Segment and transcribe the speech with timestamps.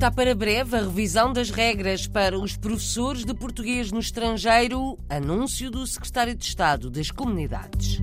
[0.00, 5.70] Está para breve a revisão das regras para os professores de português no estrangeiro, anúncio
[5.70, 8.00] do Secretário de Estado das Comunidades.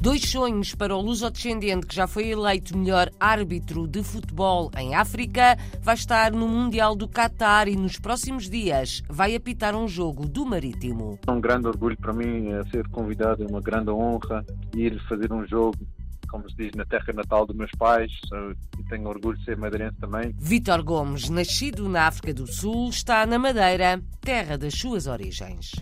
[0.00, 5.58] Dois sonhos para o luso-descendente que já foi eleito melhor árbitro de futebol em África.
[5.82, 10.46] Vai estar no Mundial do Qatar e nos próximos dias vai apitar um jogo do
[10.46, 11.18] Marítimo.
[11.26, 15.44] É um grande orgulho para mim ser convidado, é uma grande honra ir fazer um
[15.46, 15.76] jogo
[16.30, 18.12] como se diz, na terra natal dos meus pais
[18.78, 20.34] e tenho orgulho de ser madeirense também.
[20.38, 25.72] Vítor Gomes, nascido na África do Sul, está na Madeira, terra das suas origens.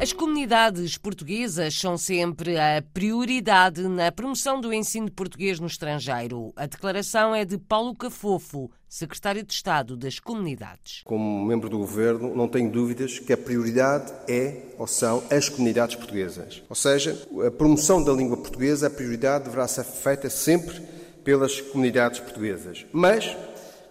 [0.00, 6.54] As comunidades portuguesas são sempre a prioridade na promoção do ensino português no estrangeiro.
[6.56, 11.02] A declaração é de Paulo Cafofo, secretário de Estado das Comunidades.
[11.04, 15.96] Como membro do governo, não tenho dúvidas que a prioridade é ou são as comunidades
[15.96, 16.62] portuguesas.
[16.66, 20.80] Ou seja, a promoção da língua portuguesa, a prioridade deverá ser feita sempre
[21.22, 22.86] pelas comunidades portuguesas.
[22.90, 23.36] Mas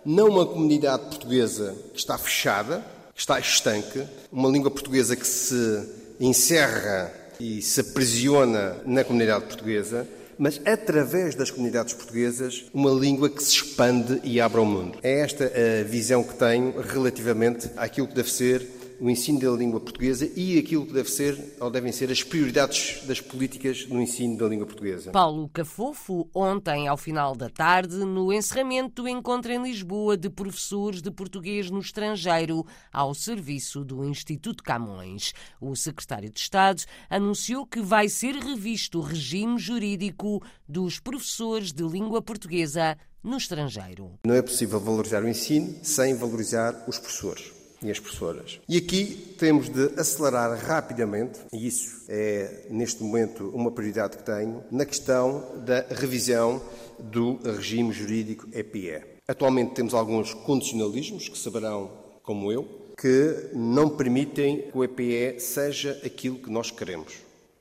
[0.03, 5.98] não uma comunidade portuguesa que está fechada, que está estanque, uma língua portuguesa que se
[6.19, 13.43] encerra e se aprisiona na comunidade portuguesa, mas através das comunidades portuguesas, uma língua que
[13.43, 14.97] se expande e abre ao mundo.
[15.03, 19.79] É esta a visão que tenho relativamente àquilo que deve ser o ensino da língua
[19.79, 24.37] portuguesa e aquilo que deve ser ou devem ser as prioridades das políticas no ensino
[24.37, 25.11] da língua portuguesa.
[25.11, 31.01] Paulo Cafofo, ontem, ao final da tarde, no encerramento do encontro em Lisboa de professores
[31.01, 35.33] de português no estrangeiro ao serviço do Instituto Camões.
[35.61, 41.83] O secretário de Estado anunciou que vai ser revisto o regime jurídico dos professores de
[41.83, 44.13] língua portuguesa no estrangeiro.
[44.25, 48.59] Não é possível valorizar o ensino sem valorizar os professores e as professoras.
[48.67, 54.63] E aqui temos de acelerar rapidamente, e isso é neste momento uma prioridade que tenho,
[54.71, 56.61] na questão da revisão
[56.99, 59.03] do regime jurídico EPE.
[59.27, 61.91] Atualmente temos alguns condicionalismos que saberão,
[62.23, 62.67] como eu,
[62.99, 67.13] que não permitem que o EPE seja aquilo que nós queremos.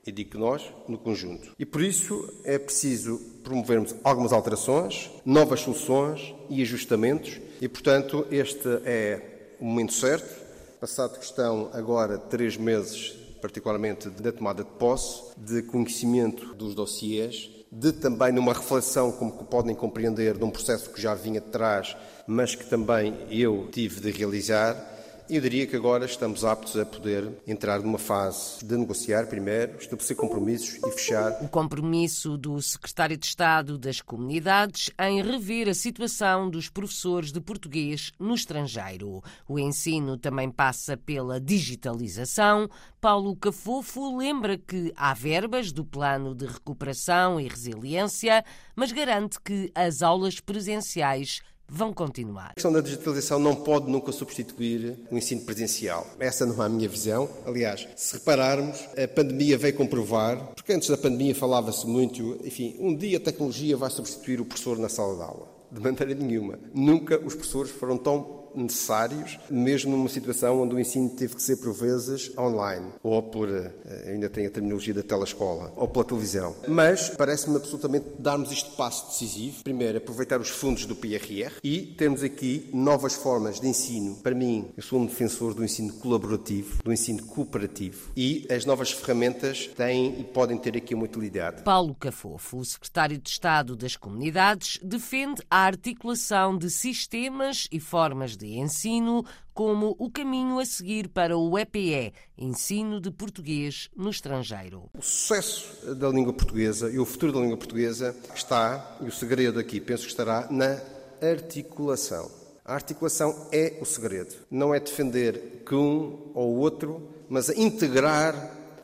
[0.04, 1.54] E digo nós, no conjunto.
[1.58, 8.66] E por isso é preciso promovermos algumas alterações, novas soluções e ajustamentos, e portanto este
[8.86, 10.46] é o momento certo.
[10.80, 13.10] Passado que estão agora três meses,
[13.40, 19.74] particularmente da tomada de posse, de conhecimento dos dossiês, de também numa reflexão, como podem
[19.74, 21.96] compreender, de um processo que já vinha de trás,
[22.26, 24.97] mas que também eu tive de realizar
[25.30, 30.16] eu diria que agora estamos aptos a poder entrar numa fase de negociar primeiro, estabelecer
[30.16, 31.42] compromissos e fechar.
[31.42, 37.40] O compromisso do Secretário de Estado das Comunidades em rever a situação dos professores de
[37.40, 39.22] português no estrangeiro.
[39.46, 42.68] O ensino também passa pela digitalização.
[43.00, 48.42] Paulo Cafofo lembra que há verbas do Plano de Recuperação e Resiliência,
[48.74, 52.50] mas garante que as aulas presenciais vão continuar.
[52.50, 56.06] A questão da digitalização não pode nunca substituir o ensino presencial.
[56.18, 57.28] Essa não é a minha visão.
[57.46, 62.96] Aliás, se repararmos, a pandemia veio comprovar, porque antes da pandemia falava-se muito, enfim, um
[62.96, 65.58] dia a tecnologia vai substituir o professor na sala de aula.
[65.70, 66.58] De maneira nenhuma.
[66.72, 71.56] Nunca os professores foram tão necessários, mesmo numa situação onde o ensino teve que ser
[71.56, 73.72] por vezes online, ou por, eh,
[74.06, 76.54] ainda tem a terminologia da telescola, ou pela televisão.
[76.66, 79.62] Mas parece-me absolutamente darmos este passo decisivo.
[79.64, 84.16] Primeiro, aproveitar os fundos do PRR e termos aqui novas formas de ensino.
[84.16, 88.90] Para mim, eu sou um defensor do ensino colaborativo, do ensino cooperativo e as novas
[88.90, 91.62] ferramentas têm e podem ter aqui uma utilidade.
[91.62, 98.36] Paulo Cafofo, o secretário de Estado das Comunidades, defende a articulação de sistemas e formas
[98.38, 104.88] de ensino como o caminho a seguir para o EPE, Ensino de Português no Estrangeiro.
[104.96, 109.58] O sucesso da língua portuguesa e o futuro da língua portuguesa está, e o segredo
[109.58, 110.80] aqui penso que estará, na
[111.20, 112.30] articulação.
[112.64, 114.34] A articulação é o segredo.
[114.50, 118.34] Não é defender que um ou outro, mas integrar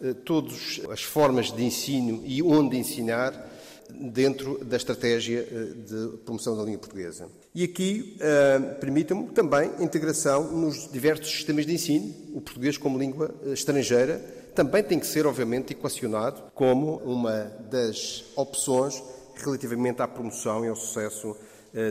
[0.03, 3.54] eh, todas as formas de ensino e onde ensinar
[3.91, 7.29] dentro da estratégia eh, de promoção da língua portuguesa.
[7.55, 13.35] E aqui uh, permitam-me também integração nos diversos sistemas de ensino, o português como língua
[13.45, 14.19] eh, estrangeira
[14.55, 19.03] também tem que ser, obviamente, equacionado como uma das opções
[19.37, 21.37] relativamente à promoção e ao sucesso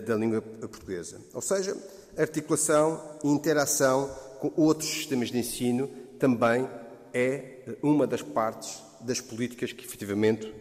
[0.07, 1.19] da língua portuguesa.
[1.33, 1.75] Ou seja,
[2.17, 4.09] articulação e interação
[4.39, 6.65] com outros sistemas de ensino também
[7.13, 10.51] é uma das partes das políticas que efetivamente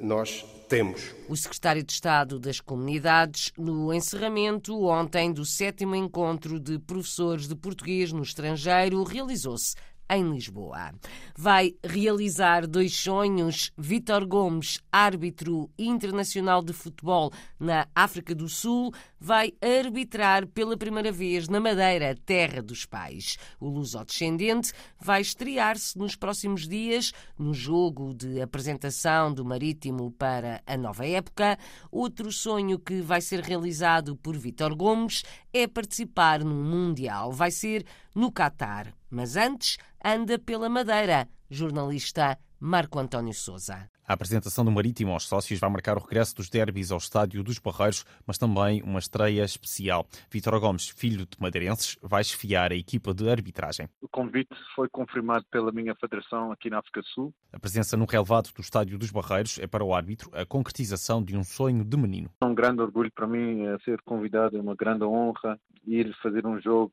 [0.00, 1.14] nós temos.
[1.28, 7.54] O secretário de Estado das Comunidades, no encerramento ontem do sétimo encontro de professores de
[7.54, 9.74] português no estrangeiro, realizou-se
[10.10, 10.92] em Lisboa.
[11.36, 13.72] Vai realizar dois sonhos.
[13.76, 21.48] Vítor Gomes, árbitro internacional de futebol na África do Sul, vai arbitrar pela primeira vez
[21.48, 23.36] na Madeira, terra dos pais.
[23.60, 30.76] O luso-descendente vai estrear-se nos próximos dias no jogo de apresentação do Marítimo para a
[30.76, 31.58] nova época.
[31.90, 35.22] Outro sonho que vai ser realizado por Vítor Gomes
[35.52, 37.32] é participar num Mundial.
[37.32, 37.84] Vai ser
[38.14, 38.94] no Catar.
[39.10, 41.28] Mas antes, anda pela Madeira.
[41.50, 43.90] Jornalista Marco António Souza.
[44.06, 47.58] A apresentação do Marítimo aos sócios vai marcar o regresso dos derbys ao Estádio dos
[47.58, 50.06] Barreiros, mas também uma estreia especial.
[50.30, 53.88] Vítor Gomes, filho de madeirenses, vai esfiar a equipa de arbitragem.
[54.00, 57.34] O convite foi confirmado pela minha federação aqui na África do Sul.
[57.52, 61.36] A presença no relevado do Estádio dos Barreiros é para o árbitro a concretização de
[61.36, 62.30] um sonho de menino.
[62.42, 66.60] É um grande orgulho para mim ser convidado, é uma grande honra ir fazer um
[66.60, 66.92] jogo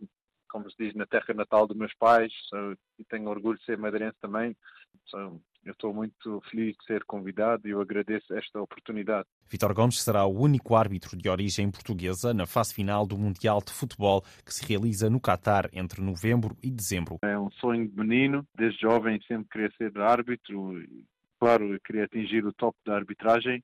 [0.50, 3.78] como se diz, na terra natal dos meus pais so, e tenho orgulho de ser
[3.78, 4.56] madeirense também.
[5.06, 9.28] So, eu estou muito feliz de ser convidado e eu agradeço esta oportunidade.
[9.50, 13.72] Vitor Gomes será o único árbitro de origem portuguesa na fase final do Mundial de
[13.74, 17.20] Futebol que se realiza no Catar entre novembro e dezembro.
[17.24, 20.82] É um sonho de menino, desde jovem sempre queria ser árbitro.
[21.40, 23.64] Claro, eu queria atingir o top da arbitragem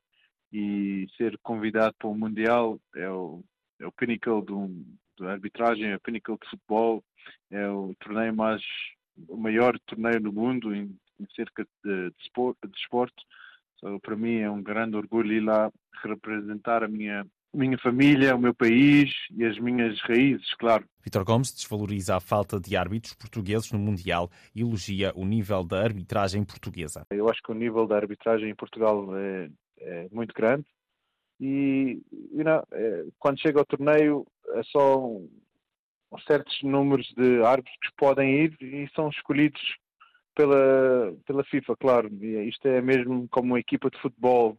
[0.51, 3.43] e ser convidado para o Mundial é o,
[3.79, 4.69] é o pinnacle do,
[5.19, 7.03] da arbitragem, o pinnacle de futebol,
[7.51, 8.61] é o torneio mais,
[9.27, 13.15] o maior torneio do mundo em em cerca de, de, de esporte.
[13.79, 15.71] So, para mim é um grande orgulho ir lá
[16.03, 20.85] representar a minha, minha família, o meu país e as minhas raízes, claro.
[21.03, 25.81] Vitor Gomes desvaloriza a falta de árbitros portugueses no Mundial e elogia o nível da
[25.81, 27.05] arbitragem portuguesa.
[27.11, 30.65] Eu acho que o nível da arbitragem em Portugal é, é muito grande
[31.39, 32.01] e
[32.31, 34.25] you know, é, quando chega ao torneio
[34.55, 35.19] é só
[36.27, 39.61] certos números de árbitros que podem ir e são escolhidos
[40.33, 42.09] pela, pela FIFA, claro.
[42.47, 44.57] Isto é mesmo como uma equipa de futebol.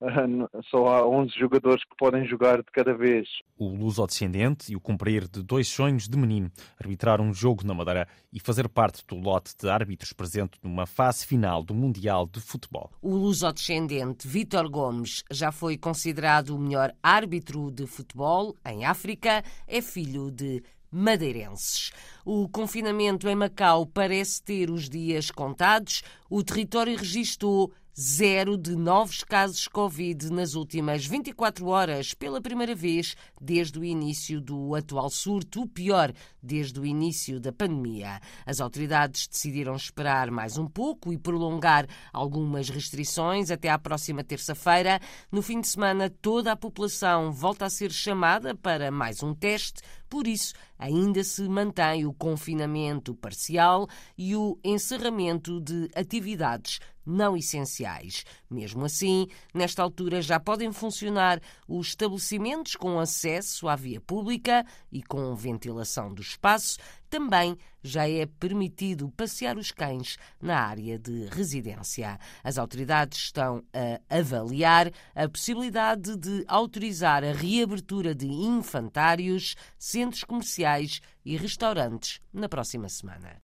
[0.70, 3.28] Só há 11 jogadores que podem jogar de cada vez.
[3.56, 6.50] O luso-descendente e o cumprir de dois sonhos de menino,
[6.80, 11.26] arbitrar um jogo na Madeira e fazer parte do lote de árbitros presente numa fase
[11.26, 12.90] final do Mundial de Futebol.
[13.02, 19.82] O luso-descendente Vítor Gomes já foi considerado o melhor árbitro de futebol em África, é
[19.82, 21.90] filho de madeirenses.
[22.24, 26.02] O confinamento em Macau parece ter os dias contados.
[26.30, 33.16] O território registrou zero de novos casos Covid nas últimas 24 horas, pela primeira vez
[33.40, 38.20] desde o início do atual surto, o pior desde o início da pandemia.
[38.46, 45.00] As autoridades decidiram esperar mais um pouco e prolongar algumas restrições até à próxima terça-feira.
[45.32, 49.82] No fim de semana, toda a população volta a ser chamada para mais um teste,
[50.08, 53.86] por isso, ainda se mantém o confinamento parcial
[54.16, 58.24] e o encerramento de atividades não essenciais.
[58.50, 65.02] Mesmo assim, nesta altura já podem funcionar os estabelecimentos com acesso à via pública e
[65.02, 66.78] com ventilação do espaço.
[67.08, 72.18] Também já é permitido passear os cães na área de residência.
[72.44, 81.00] As autoridades estão a avaliar a possibilidade de autorizar a reabertura de infantários, centros comerciais
[81.24, 83.40] e restaurantes na próxima semana.